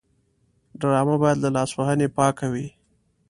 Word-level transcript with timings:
ډرامه 0.79 1.15
باید 1.21 1.37
له 1.43 1.49
لاسوهنې 1.55 2.07
پاکه 2.17 2.45
وي 2.53 2.67